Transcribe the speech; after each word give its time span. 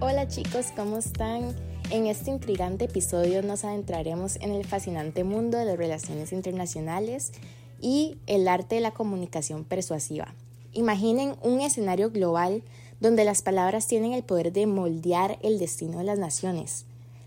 Hola 0.00 0.28
chicos, 0.28 0.66
¿cómo 0.76 0.98
están? 0.98 1.56
En 1.90 2.06
este 2.06 2.30
intrigante 2.30 2.84
episodio 2.84 3.42
nos 3.42 3.64
adentraremos 3.64 4.36
en 4.36 4.52
el 4.52 4.64
fascinante 4.64 5.24
mundo 5.24 5.58
de 5.58 5.64
las 5.64 5.76
relaciones 5.76 6.32
internacionales 6.32 7.32
y 7.80 8.16
el 8.28 8.46
arte 8.46 8.76
de 8.76 8.80
la 8.80 8.92
comunicación 8.92 9.64
persuasiva. 9.64 10.36
Imaginen 10.72 11.34
un 11.42 11.60
escenario 11.60 12.12
global 12.12 12.62
donde 13.00 13.24
las 13.24 13.42
palabras 13.42 13.88
tienen 13.88 14.12
el 14.12 14.22
poder 14.22 14.52
de 14.52 14.68
moldear 14.68 15.36
el 15.42 15.58
destino 15.58 15.98
de 15.98 16.04
las 16.04 16.20
naciones. 16.20 16.86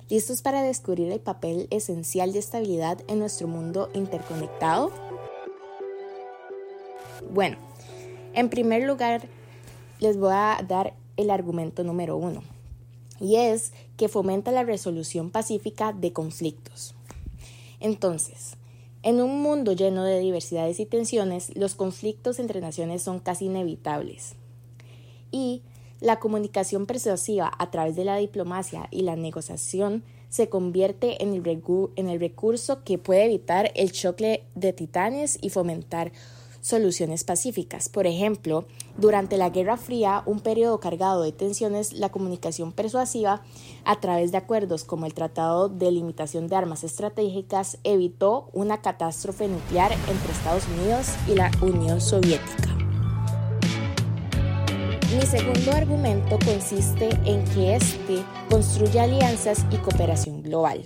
¿Listos 0.10 0.42
para 0.42 0.64
descubrir 0.64 1.11
el 1.11 1.19
papel 1.19 1.68
esencial 1.71 2.32
de 2.32 2.39
estabilidad 2.39 3.00
en 3.10 3.19
nuestro 3.19 3.50
mundo 3.50 3.89
interconectado? 3.93 4.93
Bueno, 7.33 7.57
en 8.33 8.50
primer 8.50 8.83
lugar, 8.83 9.24
les 10.00 10.15
voy 10.15 10.32
a 10.32 10.64
dar 10.65 10.93
el 11.18 11.32
argumento 11.32 11.83
número 11.83 12.15
uno 12.15 12.42
y 13.21 13.36
es 13.38 13.71
que 13.96 14.10
fomenta 14.10 14.52
la 14.52 14.64
resolución 14.64 15.29
pacífica 15.29 15.93
de 15.93 16.12
conflictos. 16.12 16.96
Entonces, 17.79 18.57
en 19.04 19.21
un 19.21 19.42
mundo 19.42 19.74
lleno 19.74 20.04
de 20.04 20.20
diversidades 20.20 20.79
y 20.79 20.86
tensiones, 20.86 21.56
los 21.56 21.76
conflictos 21.76 22.39
entre 22.39 22.62
naciones 22.62 23.02
son 23.04 23.20
casi 23.20 23.46
inevitables. 23.46 24.34
Y 25.32 25.62
la 26.02 26.20
comunicación 26.20 26.88
persuasiva 26.88 27.52
a 27.57 27.71
través 27.71 27.96
de 27.96 28.06
la 28.06 28.18
diplomacia 28.18 28.88
y 28.92 29.04
la 29.04 29.15
negociación 29.15 30.04
se 30.29 30.50
convierte 30.50 31.24
en 31.24 31.34
el, 31.34 31.62
en 31.96 32.09
el 32.09 32.20
recurso 32.20 32.84
que 32.84 32.98
puede 32.98 33.26
evitar 33.26 33.72
el 33.76 33.92
choque 33.92 34.44
de 34.56 34.73
titanes 34.73 35.38
y 35.42 35.50
fomentar 35.50 36.12
soluciones 36.61 37.23
pacíficas. 37.23 37.90
Por 37.90 38.08
ejemplo, 38.08 38.66
durante 38.98 39.38
la 39.38 39.50
Guerra 39.50 39.78
Fría, 39.78 40.23
un 40.26 40.40
periodo 40.40 40.80
cargado 40.80 41.23
de 41.23 41.31
tensiones, 41.31 41.94
la 41.94 42.09
comunicación 42.09 42.72
persuasiva 42.72 43.42
a 43.84 44.00
través 44.00 44.31
de 44.31 44.38
acuerdos 44.38 44.84
como 44.84 45.06
el 45.06 45.14
Tratado 45.14 45.70
de 45.70 45.92
Limitación 45.92 46.48
de 46.48 46.56
Armas 46.56 46.84
Estratégicas 46.84 47.78
evitó 47.84 48.50
una 48.54 48.82
catástrofe 48.82 49.48
nuclear 49.48 49.92
entre 49.92 50.32
Estados 50.32 50.64
Unidos 50.67 51.08
y 51.28 51.36
la 51.36 51.52
Unión 51.62 52.00
Soviética. 52.00 52.72
Mi 55.14 55.26
segundo 55.26 55.72
argumento 55.73 56.39
consiste 56.45 57.09
en 57.26 57.44
que 57.54 57.76
este 57.76 58.23
construye 58.50 58.98
alianzas 58.98 59.66
y 59.70 59.76
cooperación 59.76 60.42
global. 60.42 60.86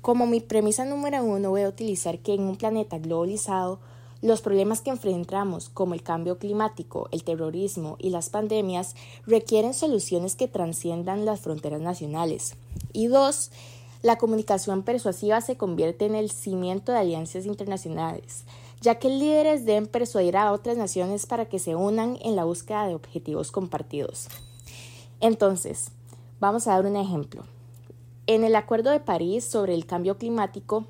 Como 0.00 0.26
mi 0.26 0.40
premisa 0.40 0.84
número 0.84 1.22
uno, 1.22 1.50
voy 1.50 1.62
a 1.62 1.68
utilizar 1.68 2.18
que 2.18 2.34
en 2.34 2.42
un 2.42 2.56
planeta 2.56 2.98
globalizado, 2.98 3.78
los 4.24 4.40
problemas 4.40 4.80
que 4.80 4.88
enfrentamos, 4.88 5.68
como 5.68 5.92
el 5.92 6.02
cambio 6.02 6.38
climático, 6.38 7.08
el 7.10 7.24
terrorismo 7.24 7.96
y 7.98 8.08
las 8.08 8.30
pandemias, 8.30 8.96
requieren 9.26 9.74
soluciones 9.74 10.34
que 10.34 10.48
trasciendan 10.48 11.26
las 11.26 11.40
fronteras 11.40 11.82
nacionales. 11.82 12.56
Y 12.94 13.08
dos, 13.08 13.50
la 14.00 14.16
comunicación 14.16 14.82
persuasiva 14.82 15.42
se 15.42 15.58
convierte 15.58 16.06
en 16.06 16.14
el 16.14 16.30
cimiento 16.30 16.90
de 16.90 17.00
alianzas 17.00 17.44
internacionales, 17.44 18.44
ya 18.80 18.94
que 18.94 19.10
líderes 19.10 19.66
deben 19.66 19.86
persuadir 19.86 20.38
a 20.38 20.52
otras 20.52 20.78
naciones 20.78 21.26
para 21.26 21.44
que 21.44 21.58
se 21.58 21.74
unan 21.74 22.16
en 22.22 22.34
la 22.34 22.44
búsqueda 22.44 22.86
de 22.86 22.94
objetivos 22.94 23.52
compartidos. 23.52 24.28
Entonces, 25.20 25.90
vamos 26.40 26.66
a 26.66 26.70
dar 26.70 26.86
un 26.86 26.96
ejemplo. 26.96 27.44
En 28.26 28.42
el 28.42 28.56
Acuerdo 28.56 28.90
de 28.90 29.00
París 29.00 29.44
sobre 29.44 29.74
el 29.74 29.84
cambio 29.84 30.16
climático, 30.16 30.86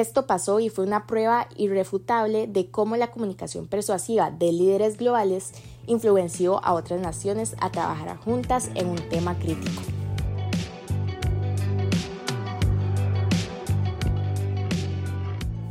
esto 0.00 0.26
pasó 0.26 0.60
y 0.60 0.68
fue 0.68 0.84
una 0.84 1.06
prueba 1.06 1.48
irrefutable 1.56 2.46
de 2.46 2.70
cómo 2.70 2.96
la 2.96 3.10
comunicación 3.10 3.66
persuasiva 3.66 4.30
de 4.30 4.52
líderes 4.52 4.98
globales 4.98 5.52
influenció 5.86 6.62
a 6.62 6.74
otras 6.74 7.00
naciones 7.00 7.56
a 7.60 7.70
trabajar 7.70 8.14
juntas 8.18 8.68
en 8.74 8.88
un 8.88 8.98
tema 9.08 9.38
crítico. 9.38 9.80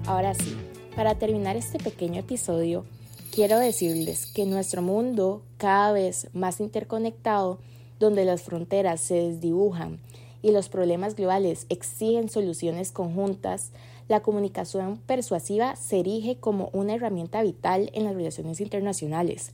Ahora 0.07 0.33
sí, 0.33 0.57
para 0.95 1.13
terminar 1.19 1.55
este 1.55 1.78
pequeño 1.78 2.22
episodio, 2.22 2.83
quiero 3.31 3.59
decirles 3.59 4.25
que 4.25 4.47
nuestro 4.47 4.81
mundo 4.81 5.44
cada 5.57 5.91
vez 5.91 6.29
más 6.33 6.59
interconectado, 6.59 7.59
donde 7.99 8.25
las 8.25 8.41
fronteras 8.41 9.01
se 9.01 9.16
desdibujan 9.16 9.99
y 10.41 10.51
los 10.51 10.69
problemas 10.69 11.16
globales 11.16 11.66
exigen 11.69 12.29
soluciones 12.29 12.91
conjuntas, 12.91 13.72
la 14.07 14.21
comunicación 14.21 14.97
persuasiva 14.97 15.75
se 15.75 15.99
erige 15.99 16.38
como 16.38 16.69
una 16.73 16.93
herramienta 16.93 17.41
vital 17.41 17.89
en 17.93 18.03
las 18.03 18.16
relaciones 18.16 18.61
internacionales. 18.61 19.51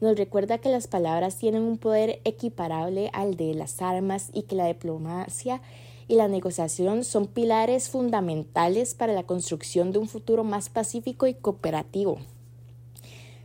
Nos 0.00 0.16
recuerda 0.16 0.58
que 0.58 0.70
las 0.70 0.88
palabras 0.88 1.36
tienen 1.36 1.62
un 1.62 1.78
poder 1.78 2.20
equiparable 2.24 3.10
al 3.12 3.36
de 3.36 3.54
las 3.54 3.82
armas 3.82 4.30
y 4.32 4.42
que 4.42 4.56
la 4.56 4.66
diplomacia 4.66 5.60
y 6.08 6.16
la 6.16 6.26
negociación 6.26 7.04
son 7.04 7.26
pilares 7.26 7.88
fundamentales 7.88 8.94
para 8.94 9.12
la 9.12 9.22
construcción 9.22 9.92
de 9.92 9.98
un 9.98 10.08
futuro 10.08 10.42
más 10.42 10.70
pacífico 10.70 11.26
y 11.26 11.34
cooperativo. 11.34 12.18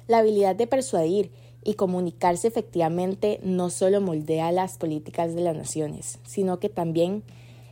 La 0.07 0.19
habilidad 0.19 0.55
de 0.55 0.67
persuadir 0.67 1.31
y 1.63 1.73
comunicarse 1.73 2.47
efectivamente 2.47 3.39
no 3.43 3.69
solo 3.69 3.99
moldea 3.99 4.51
las 4.51 4.77
políticas 4.77 5.35
de 5.35 5.41
las 5.41 5.55
naciones, 5.55 6.19
sino 6.25 6.59
que 6.59 6.69
también 6.69 7.23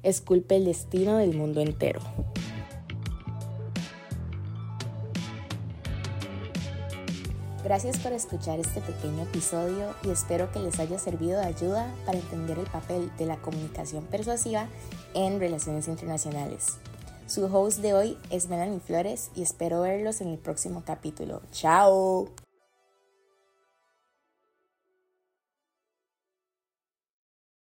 esculpe 0.03 0.57
el 0.57 0.66
destino 0.66 1.18
del 1.18 1.36
mundo 1.36 1.62
entero. 1.62 2.02
Gracias 7.66 7.98
por 7.98 8.14
escuchar 8.14 8.59
este 8.59 8.80
pequeño 8.80 9.24
episodio 9.24 9.96
y 10.03 10.12
espero 10.12 10.52
que 10.52 10.59
les 10.59 10.80
haya 10.80 11.00
servido 11.00 11.40
de 11.40 11.48
ayuda 11.48 11.92
para 12.06 12.20
entender 12.20 12.59
el 12.59 12.68
papel 12.68 13.12
de 13.18 13.26
la 13.26 13.38
comunicación 13.38 14.06
persuasiva 14.06 14.68
en 15.16 15.40
relaciones 15.40 15.88
internacionales. 15.88 16.78
Su 17.25 17.46
host 17.46 17.80
de 17.80 17.96
hoy 17.96 18.18
es 18.30 18.50
Melanie 18.50 18.80
Flores 18.80 19.31
y 19.34 19.42
espero 19.42 19.81
verlos 19.81 20.22
en 20.22 20.28
el 20.28 20.38
próximo 20.38 20.84
capítulo. 20.86 21.42
¡Chao! 21.52 22.30